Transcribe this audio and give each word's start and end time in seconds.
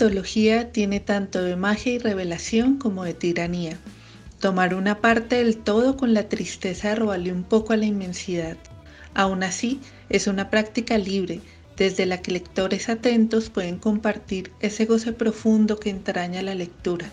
antología 0.00 0.72
tiene 0.72 0.98
tanto 0.98 1.42
de 1.42 1.56
magia 1.56 1.92
y 1.92 1.98
revelación 1.98 2.78
como 2.78 3.04
de 3.04 3.12
tiranía. 3.12 3.76
Tomar 4.38 4.74
una 4.74 5.02
parte 5.02 5.44
del 5.44 5.58
todo 5.58 5.98
con 5.98 6.14
la 6.14 6.26
tristeza 6.26 6.94
robarle 6.94 7.34
un 7.34 7.42
poco 7.42 7.74
a 7.74 7.76
la 7.76 7.84
inmensidad. 7.84 8.56
Aún 9.12 9.42
así, 9.42 9.78
es 10.08 10.26
una 10.26 10.48
práctica 10.48 10.96
libre, 10.96 11.42
desde 11.76 12.06
la 12.06 12.22
que 12.22 12.30
lectores 12.30 12.88
atentos 12.88 13.50
pueden 13.50 13.76
compartir 13.76 14.52
ese 14.60 14.86
goce 14.86 15.12
profundo 15.12 15.78
que 15.78 15.90
entraña 15.90 16.40
la 16.40 16.54
lectura. 16.54 17.10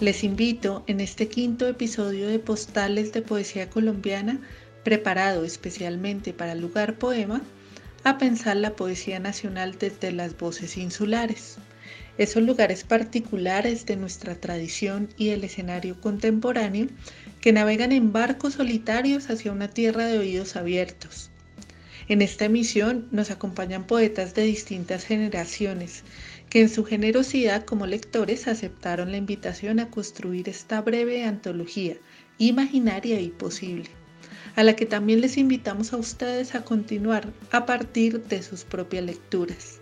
Les 0.00 0.24
invito 0.24 0.82
en 0.86 0.98
este 0.98 1.28
quinto 1.28 1.68
episodio 1.68 2.26
de 2.26 2.38
Postales 2.38 3.12
de 3.12 3.20
Poesía 3.20 3.68
Colombiana, 3.68 4.40
preparado 4.82 5.44
especialmente 5.44 6.32
para 6.32 6.54
lugar 6.54 6.96
poema, 6.96 7.42
a 8.02 8.16
pensar 8.16 8.56
la 8.56 8.76
poesía 8.76 9.18
nacional 9.18 9.76
desde 9.78 10.10
las 10.10 10.38
voces 10.38 10.78
insulares, 10.78 11.58
esos 12.16 12.42
lugares 12.42 12.82
particulares 12.82 13.84
de 13.84 13.96
nuestra 13.96 14.36
tradición 14.36 15.10
y 15.18 15.28
el 15.28 15.44
escenario 15.44 16.00
contemporáneo 16.00 16.86
que 17.42 17.52
navegan 17.52 17.92
en 17.92 18.10
barcos 18.10 18.54
solitarios 18.54 19.28
hacia 19.28 19.52
una 19.52 19.68
tierra 19.68 20.06
de 20.06 20.16
oídos 20.16 20.56
abiertos. 20.56 21.30
En 22.08 22.22
esta 22.22 22.46
emisión 22.46 23.06
nos 23.10 23.30
acompañan 23.30 23.86
poetas 23.86 24.34
de 24.34 24.44
distintas 24.44 25.04
generaciones 25.04 26.04
que 26.50 26.60
en 26.60 26.68
su 26.68 26.84
generosidad 26.84 27.64
como 27.64 27.86
lectores 27.86 28.48
aceptaron 28.48 29.12
la 29.12 29.16
invitación 29.16 29.78
a 29.78 29.88
construir 29.88 30.48
esta 30.48 30.82
breve 30.82 31.24
antología 31.24 31.96
imaginaria 32.38 33.20
y 33.20 33.28
posible, 33.28 33.88
a 34.56 34.64
la 34.64 34.74
que 34.74 34.84
también 34.84 35.20
les 35.20 35.36
invitamos 35.36 35.92
a 35.92 35.96
ustedes 35.96 36.56
a 36.56 36.64
continuar 36.64 37.32
a 37.52 37.66
partir 37.66 38.24
de 38.24 38.42
sus 38.42 38.64
propias 38.64 39.04
lecturas. 39.04 39.80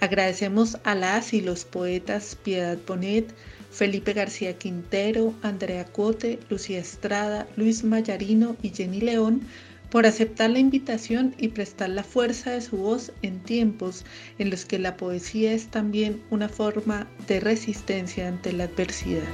Agradecemos 0.00 0.78
a 0.84 0.94
las 0.94 1.34
y 1.34 1.42
los 1.42 1.66
poetas 1.66 2.34
Piedad 2.42 2.78
Bonet, 2.86 3.34
Felipe 3.70 4.14
García 4.14 4.56
Quintero, 4.56 5.34
Andrea 5.42 5.84
Cote, 5.84 6.38
Lucía 6.48 6.78
Estrada, 6.78 7.46
Luis 7.56 7.84
Mayarino 7.84 8.56
y 8.62 8.70
Jenny 8.70 9.02
León 9.02 9.42
por 9.90 10.06
aceptar 10.06 10.50
la 10.50 10.60
invitación 10.60 11.34
y 11.36 11.48
prestar 11.48 11.90
la 11.90 12.04
fuerza 12.04 12.52
de 12.52 12.60
su 12.60 12.76
voz 12.76 13.12
en 13.22 13.40
tiempos 13.40 14.04
en 14.38 14.50
los 14.50 14.64
que 14.64 14.78
la 14.78 14.96
poesía 14.96 15.52
es 15.52 15.68
también 15.68 16.22
una 16.30 16.48
forma 16.48 17.08
de 17.26 17.40
resistencia 17.40 18.28
ante 18.28 18.52
la 18.52 18.64
adversidad. 18.64 19.24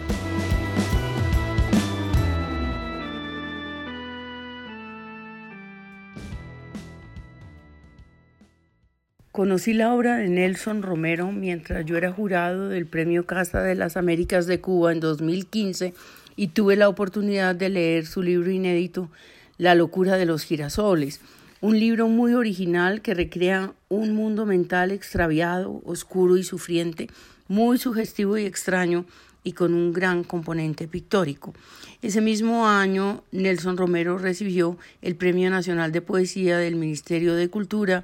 Conocí 9.36 9.74
la 9.74 9.92
obra 9.92 10.16
de 10.16 10.30
Nelson 10.30 10.80
Romero 10.80 11.30
mientras 11.30 11.84
yo 11.84 11.98
era 11.98 12.10
jurado 12.10 12.70
del 12.70 12.86
Premio 12.86 13.26
Casa 13.26 13.62
de 13.62 13.74
las 13.74 13.98
Américas 13.98 14.46
de 14.46 14.62
Cuba 14.62 14.92
en 14.92 15.00
2015 15.00 15.92
y 16.36 16.48
tuve 16.48 16.76
la 16.76 16.88
oportunidad 16.88 17.54
de 17.54 17.68
leer 17.68 18.06
su 18.06 18.22
libro 18.22 18.50
inédito 18.50 19.10
la 19.58 19.74
locura 19.74 20.16
de 20.16 20.26
los 20.26 20.42
girasoles, 20.42 21.20
un 21.60 21.78
libro 21.78 22.08
muy 22.08 22.34
original 22.34 23.00
que 23.00 23.14
recrea 23.14 23.72
un 23.88 24.14
mundo 24.14 24.46
mental 24.46 24.90
extraviado, 24.90 25.80
oscuro 25.84 26.36
y 26.36 26.44
sufriente, 26.44 27.08
muy 27.48 27.78
sugestivo 27.78 28.36
y 28.36 28.44
extraño 28.44 29.06
y 29.42 29.52
con 29.52 29.74
un 29.74 29.92
gran 29.92 30.24
componente 30.24 30.88
pictórico. 30.88 31.54
Ese 32.02 32.20
mismo 32.20 32.68
año, 32.68 33.22
Nelson 33.32 33.76
Romero 33.76 34.18
recibió 34.18 34.76
el 35.02 35.16
Premio 35.16 35.48
Nacional 35.50 35.92
de 35.92 36.02
Poesía 36.02 36.58
del 36.58 36.74
Ministerio 36.74 37.34
de 37.34 37.48
Cultura 37.48 38.02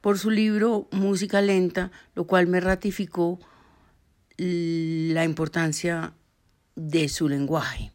por 0.00 0.18
su 0.18 0.30
libro 0.30 0.88
Música 0.90 1.42
Lenta, 1.42 1.90
lo 2.14 2.24
cual 2.24 2.46
me 2.46 2.60
ratificó 2.60 3.38
la 4.38 5.24
importancia 5.24 6.14
de 6.74 7.08
su 7.10 7.28
lenguaje. 7.28 7.92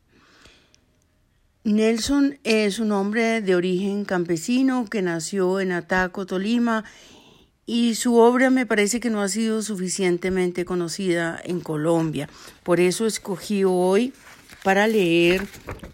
Nelson 1.66 2.38
es 2.44 2.78
un 2.78 2.92
hombre 2.92 3.42
de 3.42 3.56
origen 3.56 4.06
campesino 4.06 4.86
que 4.86 5.02
nació 5.02 5.59
en 5.59 5.72
Ataco, 5.72 6.28
Tolima, 6.28 6.84
y 7.66 7.96
su 7.96 8.18
obra 8.18 8.52
me 8.52 8.68
parece 8.68 9.00
que 9.00 9.09
no 9.09 9.20
ha 9.24 9.30
sido 9.30 9.64
suficientemente 9.64 10.64
conocida 10.64 11.42
en 11.44 11.62
Colombia. 11.62 12.30
Por 12.62 12.80
eso 12.80 13.08
escogí 13.08 13.64
hoy 13.64 14.14
para 14.64 14.86
leer 14.86 15.42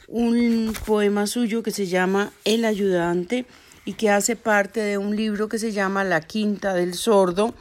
un 0.09 0.73
poema 0.85 1.25
suyo 1.25 1.63
que 1.63 1.71
se 1.71 1.87
llama 1.87 2.33
El 2.43 2.65
ayudante 2.65 3.45
y 3.85 3.93
que 3.93 4.09
hace 4.09 4.35
parte 4.35 4.81
de 4.81 4.97
un 4.97 5.15
libro 5.15 5.47
que 5.47 5.57
se 5.57 5.71
llama 5.71 6.03
La 6.03 6.19
Quinta 6.19 6.73
del 6.73 6.95
Sordo, 6.95 7.55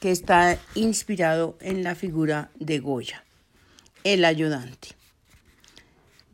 que 0.00 0.10
está 0.10 0.58
inspirado 0.74 1.56
en 1.62 1.82
la 1.82 1.94
figura 1.94 2.50
de 2.56 2.78
Goya, 2.78 3.24
el 4.04 4.26
ayudante. 4.26 4.88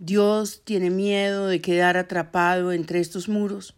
Dios 0.03 0.63
tiene 0.65 0.89
miedo 0.89 1.47
de 1.47 1.61
quedar 1.61 1.99
atrapado 1.99 2.73
entre 2.73 3.01
estos 3.01 3.29
muros. 3.29 3.75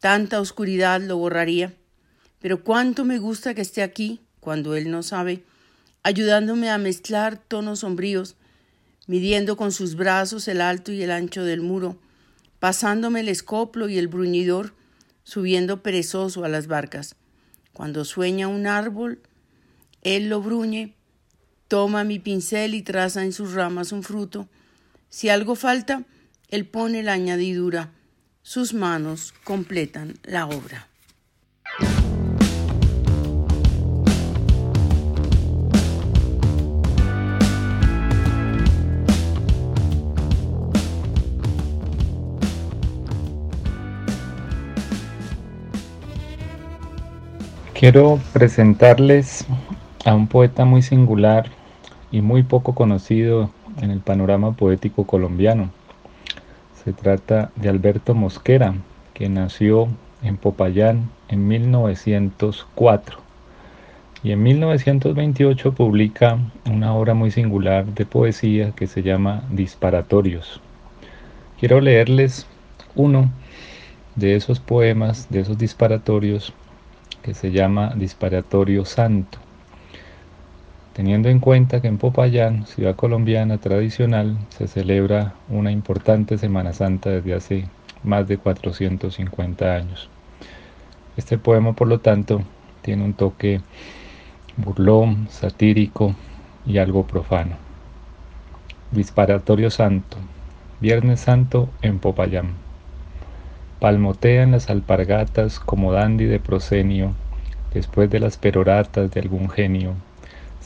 Tanta 0.00 0.40
oscuridad 0.40 0.98
lo 1.02 1.18
borraría. 1.18 1.74
Pero 2.40 2.64
cuánto 2.64 3.04
me 3.04 3.18
gusta 3.18 3.52
que 3.52 3.60
esté 3.60 3.82
aquí, 3.82 4.22
cuando 4.40 4.74
Él 4.74 4.90
no 4.90 5.02
sabe, 5.02 5.44
ayudándome 6.02 6.70
a 6.70 6.78
mezclar 6.78 7.36
tonos 7.36 7.80
sombríos, 7.80 8.36
midiendo 9.06 9.58
con 9.58 9.72
sus 9.72 9.94
brazos 9.94 10.48
el 10.48 10.62
alto 10.62 10.90
y 10.90 11.02
el 11.02 11.10
ancho 11.10 11.44
del 11.44 11.60
muro, 11.60 11.98
pasándome 12.58 13.20
el 13.20 13.28
escoplo 13.28 13.90
y 13.90 13.98
el 13.98 14.08
bruñidor, 14.08 14.72
subiendo 15.22 15.82
perezoso 15.82 16.44
a 16.44 16.48
las 16.48 16.66
barcas. 16.66 17.14
Cuando 17.74 18.06
sueña 18.06 18.48
un 18.48 18.66
árbol, 18.66 19.20
Él 20.00 20.30
lo 20.30 20.40
bruñe, 20.40 20.94
toma 21.68 22.04
mi 22.04 22.18
pincel 22.20 22.74
y 22.74 22.80
traza 22.80 23.22
en 23.22 23.34
sus 23.34 23.52
ramas 23.52 23.92
un 23.92 24.02
fruto, 24.02 24.48
si 25.16 25.30
algo 25.30 25.54
falta, 25.54 26.02
él 26.50 26.66
pone 26.66 27.02
la 27.02 27.14
añadidura. 27.14 27.88
Sus 28.42 28.74
manos 28.74 29.32
completan 29.44 30.16
la 30.24 30.44
obra. 30.44 30.88
Quiero 47.72 48.20
presentarles 48.34 49.46
a 50.04 50.14
un 50.14 50.26
poeta 50.26 50.66
muy 50.66 50.82
singular 50.82 51.50
y 52.10 52.20
muy 52.20 52.42
poco 52.42 52.74
conocido 52.74 53.50
en 53.80 53.90
el 53.90 54.00
panorama 54.00 54.52
poético 54.52 55.04
colombiano. 55.06 55.70
Se 56.84 56.92
trata 56.92 57.50
de 57.56 57.68
Alberto 57.68 58.14
Mosquera, 58.14 58.74
que 59.14 59.28
nació 59.28 59.88
en 60.22 60.36
Popayán 60.36 61.10
en 61.28 61.48
1904 61.48 63.18
y 64.22 64.32
en 64.32 64.42
1928 64.42 65.72
publica 65.72 66.38
una 66.68 66.94
obra 66.94 67.14
muy 67.14 67.30
singular 67.30 67.86
de 67.86 68.06
poesía 68.06 68.72
que 68.72 68.86
se 68.86 69.02
llama 69.02 69.44
Disparatorios. 69.50 70.60
Quiero 71.60 71.80
leerles 71.80 72.46
uno 72.94 73.30
de 74.16 74.34
esos 74.34 74.58
poemas, 74.58 75.28
de 75.30 75.40
esos 75.40 75.58
disparatorios, 75.58 76.52
que 77.22 77.34
se 77.34 77.50
llama 77.50 77.92
Disparatorio 77.96 78.84
Santo 78.84 79.38
teniendo 80.96 81.28
en 81.28 81.40
cuenta 81.40 81.82
que 81.82 81.88
en 81.88 81.98
Popayán, 81.98 82.66
ciudad 82.66 82.96
colombiana 82.96 83.58
tradicional, 83.58 84.38
se 84.48 84.66
celebra 84.66 85.34
una 85.50 85.70
importante 85.70 86.38
Semana 86.38 86.72
Santa 86.72 87.10
desde 87.10 87.34
hace 87.34 87.68
más 88.02 88.26
de 88.26 88.38
450 88.38 89.74
años. 89.74 90.08
Este 91.18 91.36
poema, 91.36 91.74
por 91.74 91.88
lo 91.88 92.00
tanto, 92.00 92.40
tiene 92.80 93.04
un 93.04 93.12
toque 93.12 93.60
burlón, 94.56 95.26
satírico 95.28 96.14
y 96.64 96.78
algo 96.78 97.06
profano. 97.06 97.56
Disparatorio 98.90 99.68
Santo, 99.68 100.16
Viernes 100.80 101.20
Santo 101.20 101.68
en 101.82 101.98
Popayán. 101.98 102.54
Palmotean 103.80 104.52
las 104.52 104.70
alpargatas 104.70 105.60
como 105.60 105.92
dandy 105.92 106.24
de 106.24 106.40
prosenio, 106.40 107.12
después 107.74 108.08
de 108.08 108.18
las 108.18 108.38
peroratas 108.38 109.10
de 109.10 109.20
algún 109.20 109.50
genio 109.50 109.94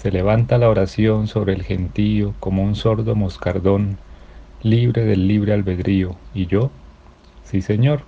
se 0.00 0.10
levanta 0.10 0.56
la 0.56 0.70
oración 0.70 1.26
sobre 1.26 1.52
el 1.52 1.62
gentío 1.62 2.34
como 2.40 2.62
un 2.62 2.74
sordo 2.74 3.14
moscardón, 3.14 3.98
libre 4.62 5.04
del 5.04 5.28
libre 5.28 5.52
albedrío. 5.52 6.16
¿Y 6.32 6.46
yo? 6.46 6.70
Sí, 7.44 7.60
señor. 7.60 8.00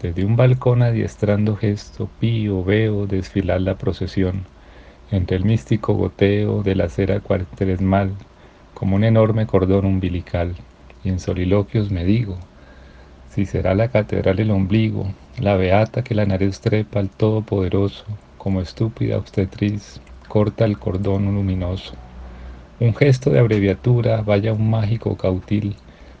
Desde 0.00 0.24
un 0.24 0.36
balcón 0.36 0.80
adiestrando 0.80 1.54
gesto 1.54 2.08
pío 2.18 2.64
veo 2.64 3.06
desfilar 3.06 3.60
la 3.60 3.76
procesión, 3.76 4.46
entre 5.10 5.36
el 5.36 5.44
místico 5.44 5.92
goteo 5.92 6.62
de 6.62 6.76
la 6.76 6.88
cera 6.88 7.20
cuartesmal, 7.20 8.12
como 8.72 8.96
un 8.96 9.04
enorme 9.04 9.46
cordón 9.46 9.84
umbilical. 9.84 10.54
y 11.04 11.10
en 11.10 11.20
soliloquios 11.20 11.90
me 11.90 12.06
digo, 12.06 12.38
si 13.28 13.44
será 13.44 13.74
la 13.74 13.88
catedral 13.88 14.40
el 14.40 14.50
ombligo, 14.50 15.12
la 15.38 15.56
beata 15.56 16.02
que 16.04 16.14
la 16.14 16.24
nariz 16.24 16.60
trepa 16.60 17.00
al 17.00 17.10
Todopoderoso, 17.10 18.06
como 18.38 18.62
estúpida 18.62 19.18
obstetriz, 19.18 20.00
corta 20.34 20.64
el 20.64 20.80
cordón 20.80 21.26
luminoso. 21.26 21.94
Un 22.80 22.92
gesto 22.92 23.30
de 23.30 23.38
abreviatura, 23.38 24.22
vaya 24.22 24.52
un 24.52 24.68
mágico 24.68 25.16
cautil, 25.16 25.76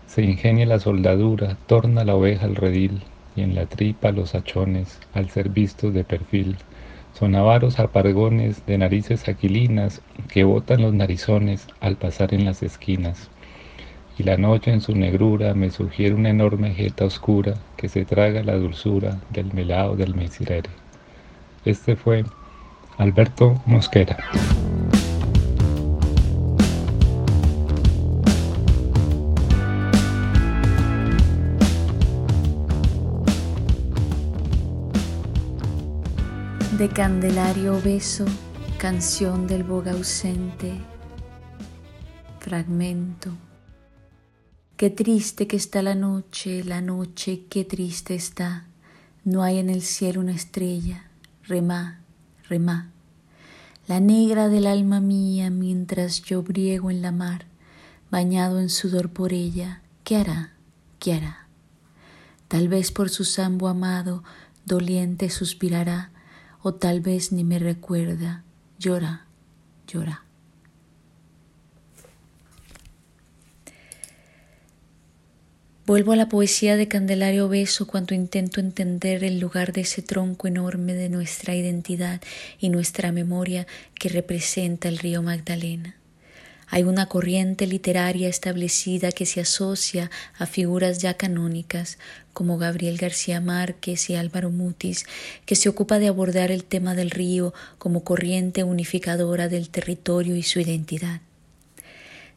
se 0.06 0.22
ingenia 0.22 0.66
la 0.66 0.78
soldadura, 0.78 1.56
torna 1.66 2.04
la 2.04 2.14
oveja 2.14 2.46
al 2.46 2.54
redil, 2.54 3.02
y 3.34 3.42
en 3.42 3.56
la 3.56 3.66
tripa 3.66 4.12
los 4.12 4.36
hachones, 4.36 5.00
al 5.14 5.30
ser 5.30 5.48
vistos 5.48 5.92
de 5.92 6.04
perfil, 6.04 6.58
son 7.12 7.34
avaros 7.34 7.80
apargones 7.80 8.64
de 8.66 8.78
narices 8.78 9.28
aquilinas 9.28 10.00
que 10.28 10.44
botan 10.44 10.82
los 10.82 10.94
narizones 10.94 11.66
al 11.80 11.96
pasar 11.96 12.34
en 12.34 12.44
las 12.44 12.62
esquinas. 12.62 13.30
Y 14.16 14.22
la 14.22 14.36
noche 14.36 14.70
en 14.70 14.80
su 14.80 14.94
negrura 14.94 15.54
me 15.54 15.70
sugiere 15.70 16.14
una 16.14 16.30
enorme 16.30 16.72
jeta 16.72 17.04
oscura 17.04 17.54
que 17.76 17.88
se 17.88 18.04
traga 18.04 18.44
la 18.44 18.54
dulzura 18.54 19.18
del 19.30 19.52
melao 19.52 19.96
del 19.96 20.14
mesirere. 20.14 20.70
Este 21.64 21.96
fue 21.96 22.24
Alberto 22.98 23.60
Mosquera. 23.66 24.18
de 36.78 36.88
Candelario 36.88 37.80
Beso, 37.80 38.24
canción 38.78 39.46
del 39.46 39.62
boga 39.62 39.92
ausente, 39.92 40.72
fragmento. 42.40 43.30
Qué 44.76 44.90
triste 44.90 45.46
que 45.46 45.56
está 45.56 45.82
la 45.82 45.94
noche, 45.94 46.64
la 46.64 46.80
noche, 46.80 47.46
qué 47.48 47.64
triste 47.64 48.16
está. 48.16 48.66
No 49.22 49.44
hay 49.44 49.58
en 49.58 49.70
el 49.70 49.82
cielo 49.82 50.20
una 50.20 50.32
estrella, 50.32 51.08
remá, 51.44 52.03
remá. 52.48 52.90
La 53.86 54.00
negra 54.00 54.48
del 54.48 54.66
alma 54.66 55.00
mía 55.00 55.50
mientras 55.50 56.22
yo 56.22 56.42
briego 56.42 56.90
en 56.90 57.02
la 57.02 57.12
mar, 57.12 57.46
bañado 58.10 58.60
en 58.60 58.70
sudor 58.70 59.10
por 59.10 59.32
ella, 59.32 59.82
¿qué 60.04 60.16
hará? 60.16 60.52
¿Qué 60.98 61.14
hará? 61.14 61.48
Tal 62.48 62.68
vez 62.68 62.92
por 62.92 63.10
su 63.10 63.24
sambo 63.24 63.68
amado, 63.68 64.24
doliente 64.64 65.28
suspirará, 65.30 66.10
o 66.62 66.74
tal 66.74 67.00
vez 67.00 67.32
ni 67.32 67.44
me 67.44 67.58
recuerda, 67.58 68.44
llora, 68.78 69.26
llora. 69.86 70.23
Vuelvo 75.86 76.12
a 76.12 76.16
la 76.16 76.30
poesía 76.30 76.78
de 76.78 76.88
Candelario 76.88 77.46
Beso 77.50 77.86
cuando 77.86 78.14
intento 78.14 78.58
entender 78.58 79.22
el 79.22 79.38
lugar 79.38 79.74
de 79.74 79.82
ese 79.82 80.00
tronco 80.00 80.48
enorme 80.48 80.94
de 80.94 81.10
nuestra 81.10 81.54
identidad 81.54 82.22
y 82.58 82.70
nuestra 82.70 83.12
memoria 83.12 83.66
que 83.92 84.08
representa 84.08 84.88
el 84.88 84.96
río 84.96 85.22
Magdalena. 85.22 85.96
Hay 86.68 86.84
una 86.84 87.04
corriente 87.10 87.66
literaria 87.66 88.30
establecida 88.30 89.12
que 89.12 89.26
se 89.26 89.42
asocia 89.42 90.10
a 90.38 90.46
figuras 90.46 91.00
ya 91.00 91.18
canónicas 91.18 91.98
como 92.32 92.56
Gabriel 92.56 92.96
García 92.96 93.42
Márquez 93.42 94.08
y 94.08 94.14
Álvaro 94.14 94.48
Mutis, 94.48 95.04
que 95.44 95.54
se 95.54 95.68
ocupa 95.68 95.98
de 95.98 96.08
abordar 96.08 96.50
el 96.50 96.64
tema 96.64 96.94
del 96.94 97.10
río 97.10 97.52
como 97.76 98.04
corriente 98.04 98.64
unificadora 98.64 99.50
del 99.50 99.68
territorio 99.68 100.34
y 100.34 100.44
su 100.44 100.60
identidad. 100.60 101.20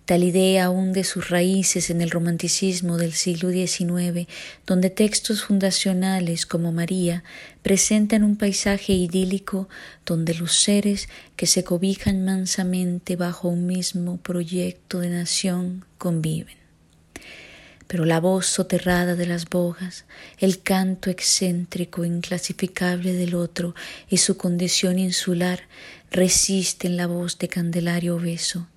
Tal 0.07 0.24
idea 0.24 0.69
hunde 0.69 1.04
sus 1.04 1.30
raíces 1.30 1.89
en 1.89 2.00
el 2.00 2.12
romanticismo 2.12 2.95
del 2.95 3.12
siglo 3.12 3.50
XIX, 3.51 4.25
donde 4.65 4.89
textos 4.89 5.44
fundacionales 5.44 6.45
como 6.45 6.71
María 6.71 7.25
presentan 7.62 8.24
un 8.24 8.38
paisaje 8.38 8.94
idílico 8.94 9.68
donde 10.06 10.33
los 10.33 10.62
seres 10.62 11.09
que 11.36 11.45
se 11.45 11.65
cobijan 11.65 12.24
mansamente 12.24 13.18
bajo 13.18 13.50
un 13.50 13.68
mismo 13.68 14.15
proyecto 14.15 15.00
de 15.00 15.09
nación 15.09 15.83
conviven. 15.98 16.56
Pero 17.88 18.06
la 18.06 18.21
voz 18.21 18.45
soterrada 18.45 19.15
de 19.15 19.25
las 19.25 19.50
bogas, 19.50 20.06
el 20.38 20.62
canto 20.62 21.09
excéntrico 21.09 22.06
inclasificable 22.06 23.12
del 23.12 23.36
otro 23.36 23.75
y 24.09 24.19
su 24.19 24.38
condición 24.38 25.00
insular 25.00 25.63
resisten 26.12 26.95
la 26.95 27.07
voz 27.07 27.38
de 27.39 27.50
Candelario 27.50 28.15
Obeso 28.15 28.68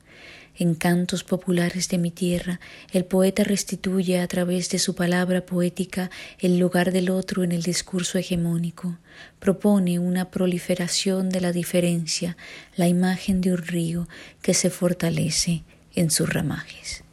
en 0.60 0.74
cantos 0.74 1.24
populares 1.24 1.88
de 1.88 1.96
mi 1.96 2.10
tierra, 2.10 2.60
el 2.92 3.06
poeta 3.06 3.44
restituye 3.44 4.20
a 4.20 4.28
través 4.28 4.68
de 4.68 4.78
su 4.78 4.94
palabra 4.94 5.46
poética 5.46 6.10
el 6.38 6.58
lugar 6.58 6.92
del 6.92 7.08
otro 7.08 7.42
en 7.42 7.52
el 7.52 7.62
discurso 7.62 8.18
hegemónico. 8.18 8.98
Propone 9.38 9.98
una 9.98 10.30
proliferación 10.30 11.30
de 11.30 11.40
la 11.40 11.52
diferencia, 11.52 12.36
la 12.76 12.88
imagen 12.88 13.40
de 13.40 13.52
un 13.52 13.58
río 13.58 14.06
que 14.42 14.52
se 14.52 14.68
fortalece 14.68 15.64
en 15.94 16.10
sus 16.10 16.30
ramajes. 16.30 17.04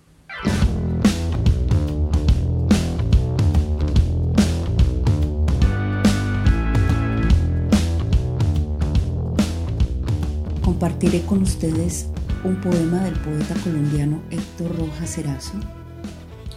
Compartiré 10.61 11.21
con 11.21 11.43
ustedes 11.43 12.07
un 12.43 12.61
poema 12.61 13.03
del 13.03 13.15
poeta 13.15 13.55
colombiano 13.63 14.21
Héctor 14.29 14.77
Rojas 14.77 15.17
Erazo, 15.17 15.59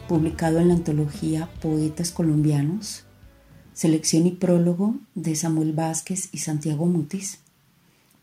publicado 0.09 0.59
en 0.59 0.69
la 0.69 0.75
antología 0.75 1.49
Poetas 1.61 2.11
Colombianos, 2.11 3.05
selección 3.73 4.27
y 4.27 4.33
prólogo 4.33 4.97
de 5.15 5.35
Samuel 5.37 5.73
Vázquez 5.73 6.29
y 6.33 6.39
Santiago 6.39 6.87
Mutis, 6.87 7.39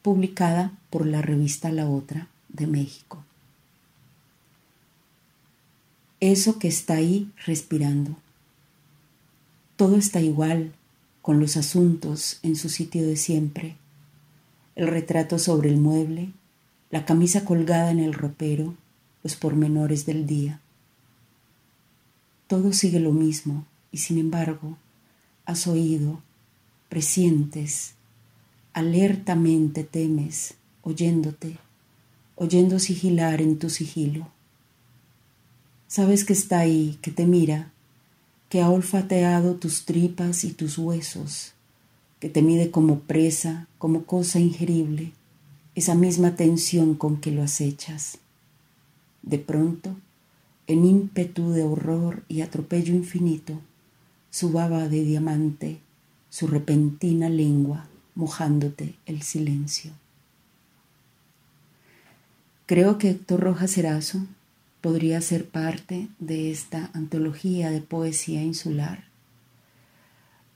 publicada 0.02 0.72
por 0.90 1.06
la 1.06 1.22
revista 1.22 1.72
La 1.72 1.88
Otra 1.88 2.28
de 2.50 2.68
México. 2.68 3.24
Eso 6.20 6.60
que 6.60 6.68
está 6.68 6.96
ahí 6.96 7.32
respirando. 7.46 8.16
Todo 9.76 9.98
está 9.98 10.22
igual, 10.22 10.74
con 11.22 11.40
los 11.40 11.58
asuntos 11.58 12.40
en 12.44 12.56
su 12.56 12.70
sitio 12.70 13.06
de 13.06 13.16
siempre, 13.16 13.76
el 14.76 14.88
retrato 14.88 15.40
sobre 15.40 15.70
el 15.70 15.78
mueble, 15.78 16.32
la 16.90 17.06
camisa 17.06 17.44
colgada 17.44 17.92
en 17.92 18.00
el 18.00 18.14
ropero, 18.14 18.76
los 19.24 19.36
pormenores 19.36 20.06
del 20.06 20.26
día. 20.26 20.62
Todo 22.48 22.72
sigue 22.72 23.00
lo 23.00 23.12
mismo 23.12 23.66
y 23.92 23.98
sin 23.98 24.18
embargo 24.18 24.78
has 25.46 25.68
oído, 25.68 26.22
presientes, 26.90 27.94
alertamente 28.74 29.84
temes, 29.84 30.54
oyéndote, 30.82 31.58
oyendo 32.36 32.80
sigilar 32.80 33.42
en 33.42 33.58
tu 33.58 33.70
sigilo. 33.70 34.30
Sabes 35.88 36.24
que 36.24 36.34
está 36.34 36.60
ahí, 36.60 36.98
que 37.02 37.12
te 37.12 37.26
mira, 37.26 37.72
que 38.50 38.62
ha 38.62 38.70
olfateado 38.70 39.56
tus 39.56 39.86
tripas 39.86 40.44
y 40.44 40.52
tus 40.52 40.78
huesos, 40.78 41.54
que 42.20 42.30
te 42.30 42.42
mide 42.42 42.72
como 42.72 43.00
presa, 43.00 43.68
como 43.78 44.04
cosa 44.04 44.40
ingerible, 44.40 45.12
esa 45.78 45.94
misma 45.94 46.36
tensión 46.36 46.96
con 46.96 47.18
que 47.18 47.30
lo 47.30 47.44
acechas. 47.44 48.18
De 49.22 49.38
pronto, 49.38 49.96
en 50.66 50.84
ímpetu 50.86 51.52
de 51.52 51.62
horror 51.62 52.24
y 52.28 52.42
atropello 52.42 52.96
infinito, 52.96 53.62
su 54.32 54.52
baba 54.52 54.88
de 54.88 55.04
diamante, 55.04 55.78
su 56.32 56.48
repentina 56.48 57.30
lengua 57.30 57.86
mojándote 58.16 58.96
el 59.06 59.22
silencio. 59.22 59.92
Creo 62.66 62.98
que 62.98 63.12
Héctor 63.12 63.42
Rojas 63.42 63.78
Erazo 63.78 64.26
podría 64.82 65.22
ser 65.22 65.48
parte 65.48 66.08
de 66.18 66.50
esta 66.50 66.90
antología 66.94 67.70
de 67.70 67.82
poesía 67.82 68.42
insular, 68.42 69.04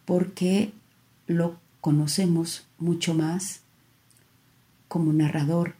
porque 0.04 0.72
lo 1.28 1.60
conocemos 1.80 2.66
mucho 2.80 3.14
más 3.14 3.62
como 4.92 5.14
narrador, 5.14 5.76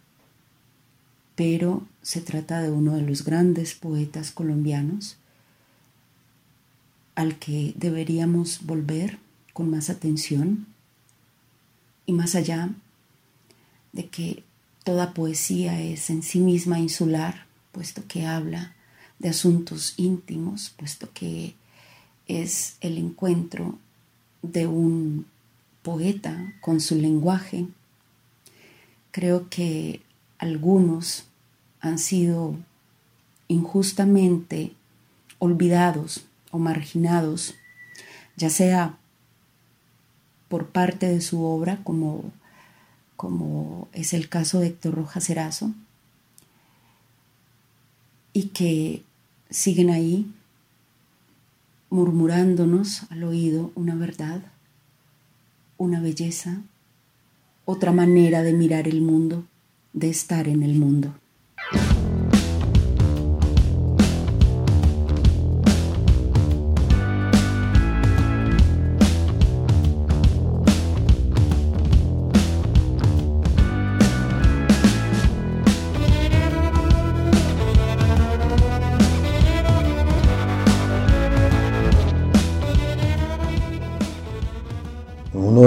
pero 1.36 1.86
se 2.02 2.22
trata 2.22 2.62
de 2.62 2.72
uno 2.72 2.96
de 2.96 3.02
los 3.02 3.26
grandes 3.26 3.76
poetas 3.76 4.32
colombianos 4.32 5.18
al 7.16 7.38
que 7.38 7.74
deberíamos 7.76 8.66
volver 8.66 9.20
con 9.52 9.70
más 9.70 9.90
atención 9.90 10.66
y 12.06 12.14
más 12.14 12.36
allá 12.36 12.70
de 13.92 14.08
que 14.08 14.46
toda 14.86 15.14
poesía 15.14 15.82
es 15.82 16.10
en 16.10 16.24
sí 16.24 16.40
misma 16.40 16.80
insular, 16.80 17.48
puesto 17.74 18.04
que 18.08 18.26
habla 18.26 18.76
de 19.20 19.28
asuntos 19.28 19.94
íntimos, 19.98 20.70
puesto 20.78 21.10
que 21.14 21.56
es 22.28 22.78
el 22.80 22.98
encuentro 22.98 23.78
de 24.42 24.68
un 24.68 25.26
poeta 25.82 26.54
con 26.62 26.80
su 26.80 26.96
lenguaje, 26.96 27.68
Creo 29.12 29.50
que 29.50 30.02
algunos 30.38 31.26
han 31.80 32.00
sido 32.00 32.56
injustamente 33.48 34.74
olvidados 35.40 36.26
o 36.52 36.60
marginados, 36.60 37.56
ya 38.38 38.50
sea 38.50 38.98
por 40.48 40.68
parte 40.68 41.08
de 41.08 41.22
su 41.22 41.44
obra, 41.44 41.80
como, 41.84 42.32
como 43.16 43.88
es 43.94 44.14
el 44.14 44.30
caso 44.30 44.60
de 44.60 44.68
Héctor 44.68 44.96
Rojas 44.96 45.30
Erazo, 45.30 45.74
y 48.34 48.48
que 48.48 49.04
siguen 49.50 49.90
ahí 49.90 50.34
murmurándonos 51.90 53.04
al 53.12 53.24
oído 53.24 53.72
una 53.76 53.96
verdad, 53.96 54.42
una 55.78 56.00
belleza, 56.00 56.62
otra 57.66 57.92
manera 57.92 58.44
de 58.44 58.54
mirar 58.54 58.88
el 58.88 59.02
mundo, 59.02 59.44
de 59.94 60.10
estar 60.10 60.48
en 60.48 60.64
el 60.64 60.76
mundo. 60.76 61.14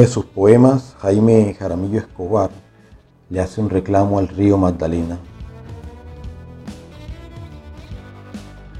de 0.00 0.06
sus 0.06 0.24
poemas, 0.24 0.93
Jaime 1.04 1.52
Jaramillo 1.52 1.98
Escobar 1.98 2.48
le 3.28 3.38
hace 3.38 3.60
un 3.60 3.68
reclamo 3.68 4.18
al 4.18 4.26
río 4.26 4.56
Magdalena. 4.56 5.18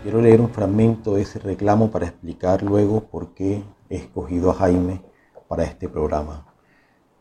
Quiero 0.03 0.23
leer 0.23 0.41
un 0.41 0.49
fragmento 0.49 1.17
de 1.17 1.21
ese 1.21 1.39
reclamo 1.39 1.91
para 1.91 2.07
explicar 2.07 2.63
luego 2.63 3.03
por 3.03 3.35
qué 3.35 3.63
he 3.91 3.97
escogido 3.97 4.51
a 4.51 4.55
Jaime 4.55 5.03
para 5.49 5.65
este 5.65 5.87
programa. 5.87 6.47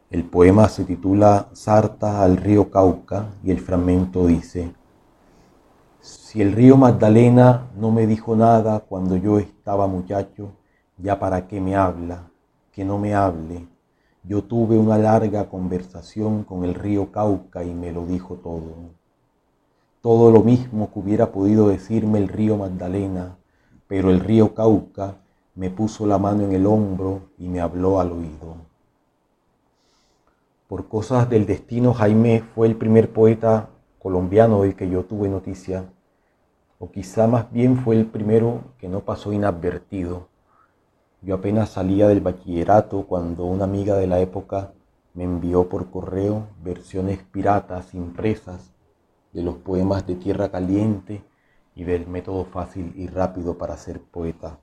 El 0.10 0.24
poema 0.24 0.70
se 0.70 0.86
titula 0.86 1.50
Sarta 1.52 2.24
al 2.24 2.38
río 2.38 2.72
Cauca 2.72 3.26
y 3.44 3.52
el 3.52 3.60
fragmento 3.60 4.26
dice, 4.26 4.74
Si 6.00 6.42
el 6.42 6.54
río 6.54 6.78
Magdalena 6.78 7.72
no 7.76 7.92
me 7.92 8.08
dijo 8.08 8.38
nada 8.38 8.80
cuando 8.80 9.18
yo 9.18 9.38
estaba 9.38 9.86
muchacho, 9.86 10.54
ya 10.98 11.20
para 11.20 11.46
qué 11.46 11.60
me 11.60 11.76
habla, 11.76 12.32
que 12.72 12.86
no 12.86 12.98
me 12.98 13.14
hable, 13.14 13.68
yo 14.26 14.42
tuve 14.42 14.78
una 14.78 14.98
larga 14.98 15.50
conversación 15.50 16.44
con 16.46 16.64
el 16.64 16.76
río 16.76 17.12
Cauca 17.12 17.64
y 17.64 17.74
me 17.74 17.92
lo 17.92 18.06
dijo 18.06 18.36
todo. 18.36 18.74
Todo 20.02 20.32
lo 20.32 20.42
mismo 20.42 20.92
que 20.94 21.00
hubiera 21.00 21.32
podido 21.32 21.68
decirme 21.68 22.20
el 22.20 22.30
río 22.30 22.56
Magdalena, 22.56 23.36
pero 23.88 24.12
el 24.12 24.22
río 24.22 24.54
Cauca 24.54 25.18
me 25.56 25.70
puso 25.70 26.06
la 26.08 26.18
mano 26.18 26.44
en 26.44 26.54
el 26.54 26.66
hombro 26.66 27.24
y 27.38 27.50
me 27.50 27.60
habló 27.60 28.00
al 28.00 28.14
oído. 28.14 28.56
Por 30.70 30.88
cosas 30.88 31.30
del 31.30 31.46
destino, 31.46 31.94
Jaime 31.94 32.44
fue 32.56 32.68
el 32.68 32.78
primer 32.78 33.12
poeta 33.12 33.70
colombiano 34.00 34.62
del 34.62 34.76
que 34.76 34.90
yo 34.90 35.04
tuve 35.04 35.28
noticia, 35.28 35.86
o 36.80 36.90
quizá 36.90 37.28
más 37.28 37.52
bien 37.52 37.78
fue 37.78 37.96
el 37.98 38.06
primero 38.06 38.62
que 38.78 38.88
no 38.88 39.02
pasó 39.02 39.34
inadvertido 39.34 40.33
yo 41.24 41.36
apenas 41.36 41.70
salía 41.70 42.08
del 42.10 42.20
bachillerato 42.20 43.06
cuando 43.08 43.46
una 43.46 43.64
amiga 43.64 43.96
de 43.96 44.08
la 44.08 44.20
época 44.20 44.74
me 45.14 45.24
envió 45.24 45.70
por 45.70 45.90
correo 45.90 46.48
versiones 46.62 47.20
piratas 47.24 47.94
impresas 47.94 48.74
de 49.32 49.42
los 49.42 49.56
poemas 49.56 50.06
de 50.06 50.16
Tierra 50.16 50.50
Caliente 50.50 51.24
y 51.76 51.86
del 51.86 52.08
método 52.08 52.44
fácil 52.46 52.94
y 52.98 53.08
rápido 53.08 53.58
para 53.58 53.78
ser 53.78 54.02
poeta. 54.02 54.60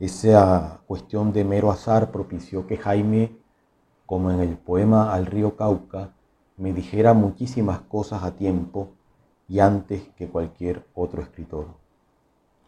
Esa 0.00 0.80
cuestión 0.86 1.32
de 1.32 1.44
mero 1.44 1.70
azar 1.70 2.10
propició 2.10 2.66
que 2.66 2.76
Jaime, 2.76 3.36
como 4.06 4.30
en 4.32 4.40
el 4.40 4.56
poema 4.56 5.14
Al 5.14 5.26
río 5.26 5.56
Cauca, 5.56 6.12
me 6.56 6.72
dijera 6.72 7.14
muchísimas 7.14 7.80
cosas 7.80 8.24
a 8.24 8.34
tiempo 8.34 8.88
y 9.48 9.60
antes 9.60 10.08
que 10.16 10.28
cualquier 10.28 10.86
otro 10.94 11.22
escritor. 11.22 11.68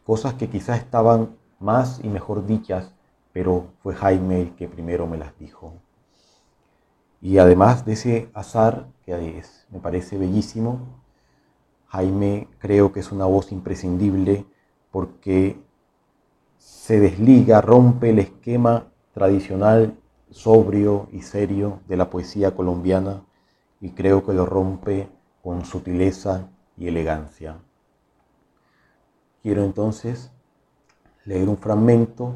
Cosas 0.05 0.35
que 0.35 0.49
quizás 0.49 0.79
estaban 0.79 1.42
más 1.63 2.01
y 2.03 2.09
mejor 2.09 2.47
dichas, 2.47 2.93
pero 3.33 3.69
fue 3.83 3.95
Jaime 3.95 4.43
el 4.43 4.55
que 4.55 4.69
primero 4.69 5.07
me 5.07 5.19
las 5.19 5.39
dijo. 5.39 5.75
Y 7.21 7.39
además 7.39 7.85
de 7.85 7.93
ese 7.93 8.31
azar, 8.35 8.89
que 9.05 9.43
me 9.71 9.79
parece 9.81 10.19
bellísimo, 10.19 10.81
Jaime 11.87 12.49
creo 12.59 12.93
que 12.93 13.01
es 13.01 13.13
una 13.13 13.27
voz 13.27 13.53
imprescindible 13.53 14.45
porque 14.91 15.61
se 16.59 17.01
desliga, 17.01 17.61
rompe 17.61 18.11
el 18.11 18.19
esquema 18.19 18.89
tradicional, 19.15 19.99
sobrio 20.31 21.09
y 21.13 21.23
serio 21.23 21.81
de 21.87 21.97
la 21.97 22.11
poesía 22.11 22.55
colombiana 22.55 23.23
y 23.81 23.91
creo 23.91 24.25
que 24.25 24.33
lo 24.33 24.47
rompe 24.47 25.09
con 25.43 25.65
sutileza 25.65 26.49
y 26.77 26.89
elegancia. 26.89 27.59
Quiero 29.43 29.65
entonces 29.65 30.31
leer 31.25 31.49
un 31.49 31.57
fragmento, 31.57 32.35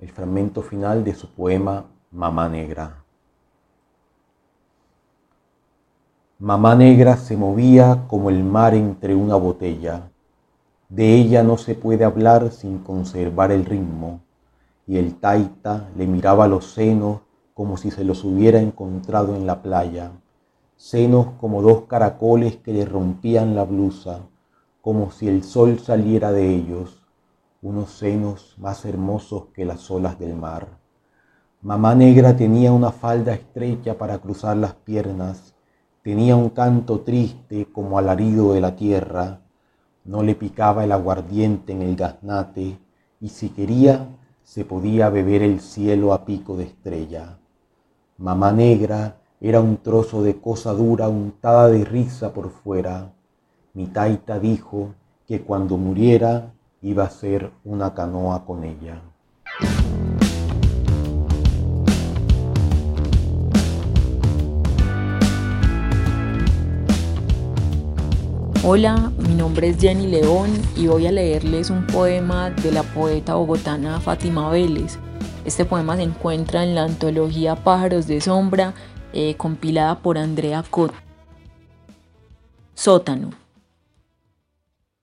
el 0.00 0.10
fragmento 0.10 0.60
final 0.60 1.04
de 1.04 1.14
su 1.14 1.28
poema 1.28 1.84
Mamá 2.10 2.48
Negra. 2.48 3.04
Mamá 6.40 6.74
Negra 6.74 7.16
se 7.16 7.36
movía 7.36 8.04
como 8.08 8.28
el 8.30 8.42
mar 8.42 8.74
entre 8.74 9.14
una 9.14 9.36
botella. 9.36 10.10
De 10.88 11.14
ella 11.14 11.44
no 11.44 11.56
se 11.56 11.76
puede 11.76 12.04
hablar 12.04 12.50
sin 12.50 12.78
conservar 12.78 13.52
el 13.52 13.64
ritmo. 13.64 14.20
Y 14.88 14.98
el 14.98 15.14
taita 15.14 15.88
le 15.96 16.06
miraba 16.06 16.48
los 16.48 16.66
senos 16.72 17.20
como 17.54 17.76
si 17.76 17.92
se 17.92 18.04
los 18.04 18.24
hubiera 18.24 18.58
encontrado 18.58 19.36
en 19.36 19.46
la 19.46 19.62
playa. 19.62 20.10
Senos 20.76 21.28
como 21.40 21.62
dos 21.62 21.84
caracoles 21.84 22.56
que 22.56 22.72
le 22.72 22.84
rompían 22.84 23.54
la 23.54 23.64
blusa, 23.64 24.20
como 24.82 25.12
si 25.12 25.28
el 25.28 25.42
sol 25.42 25.78
saliera 25.78 26.32
de 26.32 26.54
ellos 26.54 27.05
unos 27.66 27.90
senos 27.90 28.54
más 28.58 28.84
hermosos 28.84 29.46
que 29.52 29.64
las 29.64 29.90
olas 29.90 30.20
del 30.20 30.36
mar. 30.36 30.68
Mamá 31.62 31.96
negra 31.96 32.36
tenía 32.36 32.70
una 32.70 32.92
falda 32.92 33.34
estrecha 33.34 33.98
para 33.98 34.18
cruzar 34.18 34.56
las 34.56 34.74
piernas, 34.74 35.52
tenía 36.04 36.36
un 36.36 36.50
canto 36.50 37.00
triste 37.00 37.66
como 37.72 37.98
alarido 37.98 38.52
de 38.52 38.60
la 38.60 38.76
tierra, 38.76 39.40
no 40.04 40.22
le 40.22 40.36
picaba 40.36 40.84
el 40.84 40.92
aguardiente 40.92 41.72
en 41.72 41.82
el 41.82 41.96
gaznate 41.96 42.78
y 43.20 43.28
si 43.30 43.48
quería 43.48 44.10
se 44.44 44.64
podía 44.64 45.10
beber 45.10 45.42
el 45.42 45.58
cielo 45.58 46.12
a 46.12 46.24
pico 46.24 46.56
de 46.56 46.64
estrella. 46.66 47.40
Mamá 48.16 48.52
negra 48.52 49.16
era 49.40 49.60
un 49.60 49.78
trozo 49.78 50.22
de 50.22 50.40
cosa 50.40 50.72
dura 50.72 51.08
untada 51.08 51.68
de 51.68 51.84
risa 51.84 52.32
por 52.32 52.50
fuera. 52.50 53.12
Mi 53.74 53.88
taita 53.88 54.38
dijo 54.38 54.94
que 55.26 55.42
cuando 55.42 55.76
muriera 55.76 56.52
iba 56.82 57.04
a 57.04 57.10
ser 57.10 57.52
una 57.64 57.94
canoa 57.94 58.44
con 58.44 58.64
ella. 58.64 59.02
Hola, 68.68 69.12
mi 69.16 69.34
nombre 69.34 69.68
es 69.68 69.78
Jenny 69.78 70.08
León 70.08 70.50
y 70.76 70.88
voy 70.88 71.06
a 71.06 71.12
leerles 71.12 71.70
un 71.70 71.86
poema 71.86 72.50
de 72.50 72.72
la 72.72 72.82
poeta 72.82 73.36
bogotana 73.36 74.00
Fátima 74.00 74.50
Vélez. 74.50 74.98
Este 75.44 75.64
poema 75.64 75.96
se 75.96 76.02
encuentra 76.02 76.64
en 76.64 76.74
la 76.74 76.82
antología 76.82 77.54
Pájaros 77.54 78.08
de 78.08 78.20
Sombra, 78.20 78.74
eh, 79.12 79.36
compilada 79.36 80.00
por 80.00 80.18
Andrea 80.18 80.64
Cot. 80.68 80.92
Sótano. 82.74 83.30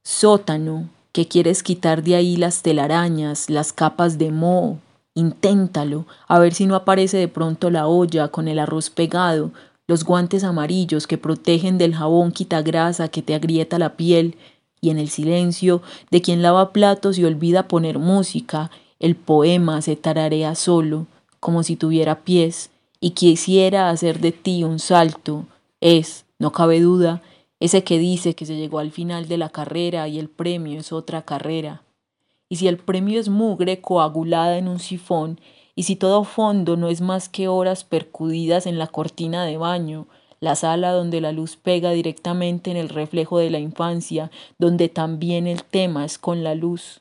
Sótano, 0.03 0.89
que 1.13 1.27
quieres 1.27 1.63
quitar 1.63 2.03
de 2.03 2.15
ahí 2.15 2.35
las 2.35 2.63
telarañas, 2.63 3.49
las 3.49 3.71
capas 3.71 4.17
de 4.17 4.31
moho. 4.31 4.79
Inténtalo, 5.13 6.07
a 6.27 6.39
ver 6.39 6.55
si 6.55 6.65
no 6.65 6.75
aparece 6.75 7.17
de 7.17 7.27
pronto 7.27 7.69
la 7.69 7.87
olla 7.87 8.29
con 8.29 8.47
el 8.47 8.57
arroz 8.57 8.89
pegado, 8.89 9.51
los 9.85 10.03
guantes 10.05 10.43
amarillos 10.43 11.05
que 11.05 11.19
protegen 11.19 11.77
del 11.77 11.93
jabón 11.93 12.31
quitagrasa 12.31 13.09
que 13.09 13.21
te 13.21 13.35
agrieta 13.35 13.77
la 13.77 13.95
piel, 13.95 14.35
y 14.81 14.89
en 14.89 14.97
el 14.97 15.09
silencio 15.09 15.81
de 16.09 16.21
quien 16.21 16.41
lava 16.41 16.73
platos 16.73 17.17
y 17.19 17.25
olvida 17.25 17.67
poner 17.67 17.99
música, 17.99 18.71
el 18.99 19.15
poema 19.15 19.81
se 19.81 19.95
tararea 19.95 20.55
solo, 20.55 21.05
como 21.39 21.61
si 21.61 21.75
tuviera 21.75 22.21
pies, 22.21 22.71
y 22.99 23.11
quisiera 23.11 23.89
hacer 23.89 24.19
de 24.19 24.31
ti 24.31 24.63
un 24.63 24.79
salto. 24.79 25.45
Es, 25.79 26.25
no 26.39 26.51
cabe 26.51 26.79
duda, 26.79 27.21
ese 27.63 27.85
que 27.85 27.97
dice 27.97 28.35
que 28.35 28.45
se 28.45 28.57
llegó 28.57 28.79
al 28.79 28.91
final 28.91 29.29
de 29.29 29.37
la 29.37 29.47
carrera 29.47 30.09
y 30.09 30.19
el 30.19 30.27
premio 30.27 30.81
es 30.81 30.91
otra 30.91 31.21
carrera. 31.21 31.81
Y 32.49 32.57
si 32.57 32.67
el 32.67 32.77
premio 32.77 33.21
es 33.21 33.29
mugre 33.29 33.79
coagulada 33.79 34.57
en 34.57 34.67
un 34.67 34.79
sifón, 34.79 35.39
y 35.73 35.83
si 35.83 35.95
todo 35.95 36.25
fondo 36.25 36.75
no 36.75 36.89
es 36.89 36.99
más 36.99 37.29
que 37.29 37.47
horas 37.47 37.85
percudidas 37.85 38.67
en 38.67 38.77
la 38.77 38.87
cortina 38.87 39.45
de 39.45 39.55
baño, 39.55 40.07
la 40.41 40.57
sala 40.57 40.91
donde 40.91 41.21
la 41.21 41.31
luz 41.31 41.55
pega 41.55 41.91
directamente 41.91 42.69
en 42.69 42.75
el 42.75 42.89
reflejo 42.89 43.39
de 43.39 43.49
la 43.49 43.59
infancia, 43.59 44.29
donde 44.59 44.89
también 44.89 45.47
el 45.47 45.63
tema 45.63 46.03
es 46.03 46.17
con 46.17 46.43
la 46.43 46.55
luz. 46.55 46.99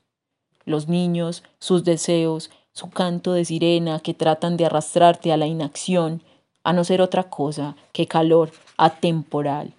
los 0.65 0.87
niños, 0.87 1.43
sus 1.59 1.83
deseos, 1.83 2.53
su 2.73 2.89
canto 2.89 3.33
de 3.33 3.45
sirena 3.45 3.99
que 3.99 4.15
tratan 4.15 4.57
de 4.57 4.67
arrastrarte 4.67 5.33
a 5.33 5.37
la 5.37 5.49
inacción, 5.49 6.23
a 6.63 6.73
no 6.73 6.85
ser 6.85 7.03
otra 7.03 7.25
cosa 7.25 7.75
que 7.93 8.07
calor 8.07 8.53
atemporal, 8.77 9.75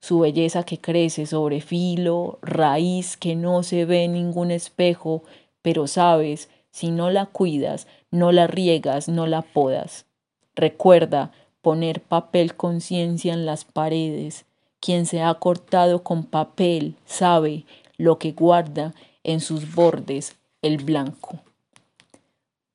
su 0.00 0.20
belleza 0.20 0.62
que 0.64 0.78
crece 0.78 1.26
sobre 1.26 1.60
filo, 1.60 2.38
raíz 2.42 3.16
que 3.16 3.34
no 3.34 3.62
se 3.62 3.84
ve 3.84 4.04
en 4.04 4.12
ningún 4.12 4.50
espejo, 4.50 5.22
pero 5.62 5.86
sabes, 5.86 6.48
si 6.70 6.90
no 6.90 7.10
la 7.10 7.26
cuidas, 7.26 7.86
no 8.10 8.32
la 8.32 8.46
riegas, 8.46 9.08
no 9.08 9.26
la 9.26 9.42
podas. 9.42 10.06
Recuerda 10.54 11.32
poner 11.62 12.00
papel 12.00 12.54
conciencia 12.54 13.32
en 13.32 13.46
las 13.46 13.64
paredes. 13.64 14.44
Quien 14.80 15.06
se 15.06 15.22
ha 15.22 15.34
cortado 15.34 16.02
con 16.02 16.22
papel 16.24 16.94
sabe 17.06 17.64
lo 17.96 18.18
que 18.18 18.32
guarda 18.32 18.94
en 19.24 19.40
sus 19.40 19.74
bordes 19.74 20.36
el 20.62 20.78
blanco. 20.78 21.40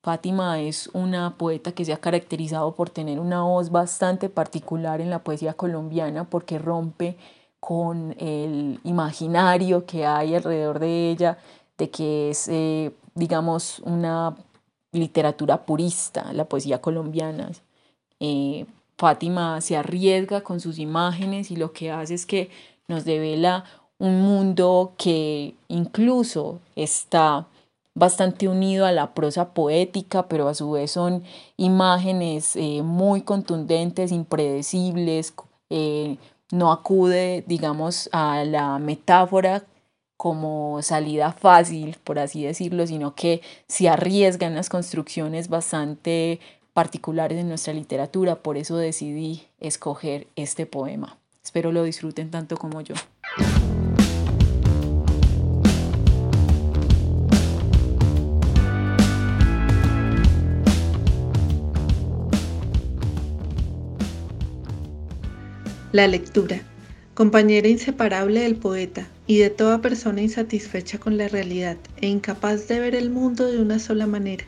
Fátima 0.02 0.60
es 0.60 0.90
una 0.94 1.36
poeta 1.38 1.72
que 1.72 1.84
se 1.84 1.92
ha 1.92 2.00
caracterizado 2.00 2.74
por 2.74 2.90
tener 2.90 3.20
una 3.20 3.42
voz 3.42 3.70
bastante 3.70 4.28
particular 4.28 5.00
en 5.00 5.10
la 5.10 5.20
poesía 5.20 5.54
colombiana 5.54 6.24
porque 6.24 6.58
rompe 6.58 7.16
con 7.60 8.16
el 8.18 8.80
imaginario 8.82 9.86
que 9.86 10.04
hay 10.04 10.34
alrededor 10.34 10.80
de 10.80 11.10
ella, 11.10 11.38
de 11.78 11.90
que 11.90 12.30
es, 12.30 12.48
eh, 12.48 12.92
digamos, 13.14 13.78
una 13.84 14.36
literatura 14.90 15.64
purista, 15.64 16.32
la 16.32 16.46
poesía 16.46 16.80
colombiana. 16.80 17.52
Eh, 18.18 18.66
Fátima 18.98 19.60
se 19.60 19.76
arriesga 19.76 20.40
con 20.40 20.58
sus 20.58 20.80
imágenes 20.80 21.52
y 21.52 21.56
lo 21.56 21.72
que 21.72 21.92
hace 21.92 22.14
es 22.14 22.26
que 22.26 22.50
nos 22.88 23.04
devela 23.04 23.64
un 23.98 24.20
mundo 24.20 24.94
que 24.98 25.54
incluso 25.68 26.58
está 26.74 27.46
bastante 27.94 28.48
unido 28.48 28.86
a 28.86 28.92
la 28.92 29.14
prosa 29.14 29.52
poética, 29.52 30.28
pero 30.28 30.48
a 30.48 30.54
su 30.54 30.70
vez 30.70 30.92
son 30.92 31.24
imágenes 31.56 32.56
eh, 32.56 32.82
muy 32.82 33.22
contundentes, 33.22 34.12
impredecibles, 34.12 35.34
eh, 35.70 36.16
no 36.50 36.70
acude, 36.70 37.44
digamos, 37.46 38.08
a 38.12 38.44
la 38.44 38.78
metáfora 38.78 39.64
como 40.16 40.80
salida 40.82 41.32
fácil, 41.32 41.96
por 42.04 42.18
así 42.18 42.44
decirlo, 42.44 42.86
sino 42.86 43.14
que 43.14 43.40
se 43.66 43.88
arriesga 43.88 44.46
en 44.46 44.54
las 44.54 44.68
construcciones 44.68 45.48
bastante 45.48 46.40
particulares 46.72 47.38
en 47.38 47.48
nuestra 47.48 47.74
literatura, 47.74 48.36
por 48.36 48.56
eso 48.56 48.76
decidí 48.76 49.42
escoger 49.58 50.28
este 50.36 50.64
poema. 50.66 51.18
Espero 51.42 51.72
lo 51.72 51.82
disfruten 51.82 52.30
tanto 52.30 52.56
como 52.56 52.80
yo. 52.82 52.94
La 65.92 66.08
lectura, 66.08 66.62
compañera 67.12 67.68
inseparable 67.68 68.40
del 68.40 68.56
poeta 68.56 69.06
y 69.26 69.36
de 69.36 69.50
toda 69.50 69.82
persona 69.82 70.22
insatisfecha 70.22 70.98
con 70.98 71.18
la 71.18 71.28
realidad 71.28 71.76
e 72.00 72.06
incapaz 72.06 72.66
de 72.66 72.80
ver 72.80 72.94
el 72.94 73.10
mundo 73.10 73.46
de 73.52 73.60
una 73.60 73.78
sola 73.78 74.06
manera. 74.06 74.46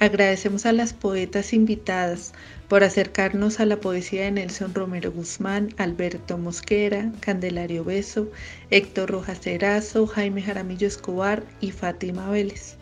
Agradecemos 0.00 0.66
a 0.66 0.72
las 0.72 0.92
poetas 0.92 1.52
invitadas 1.52 2.32
por 2.66 2.82
acercarnos 2.82 3.60
a 3.60 3.66
la 3.66 3.76
poesía 3.76 4.24
de 4.24 4.32
Nelson 4.32 4.74
Romero 4.74 5.12
Guzmán, 5.12 5.68
Alberto 5.76 6.38
Mosquera, 6.38 7.12
Candelario 7.20 7.84
Beso, 7.84 8.32
Héctor 8.70 9.12
Rojas 9.12 9.46
Erazo, 9.46 10.08
Jaime 10.08 10.42
Jaramillo 10.42 10.88
Escobar 10.88 11.44
y 11.60 11.70
Fátima 11.70 12.28
Vélez. 12.30 12.74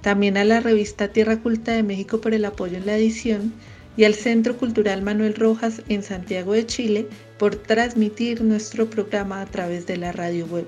También 0.00 0.38
a 0.38 0.44
la 0.44 0.58
revista 0.58 1.12
Tierra 1.12 1.38
Culta 1.38 1.70
de 1.70 1.84
México 1.84 2.20
por 2.20 2.34
el 2.34 2.44
apoyo 2.44 2.78
en 2.78 2.86
la 2.86 2.96
edición 2.96 3.52
y 3.96 4.02
al 4.02 4.14
Centro 4.14 4.56
Cultural 4.56 5.02
Manuel 5.02 5.34
Rojas 5.34 5.82
en 5.88 6.02
Santiago 6.02 6.52
de 6.52 6.66
Chile 6.66 7.06
por 7.38 7.56
transmitir 7.56 8.42
nuestro 8.42 8.88
programa 8.88 9.40
a 9.40 9.46
través 9.46 9.86
de 9.86 9.96
la 9.96 10.12
radio 10.12 10.46
web. 10.46 10.66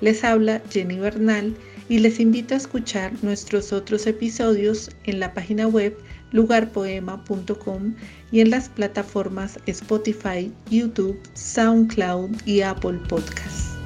Les 0.00 0.24
habla 0.24 0.60
Jenny 0.70 0.98
Bernal 0.98 1.54
y 1.88 1.98
les 1.98 2.20
invito 2.20 2.54
a 2.54 2.58
escuchar 2.58 3.12
nuestros 3.22 3.72
otros 3.72 4.06
episodios 4.06 4.90
en 5.04 5.20
la 5.20 5.32
página 5.34 5.66
web 5.66 5.96
lugarpoema.com 6.32 7.94
y 8.32 8.40
en 8.40 8.50
las 8.50 8.68
plataformas 8.68 9.58
Spotify, 9.66 10.52
YouTube, 10.70 11.18
SoundCloud 11.34 12.30
y 12.44 12.62
Apple 12.62 13.00
Podcasts. 13.08 13.83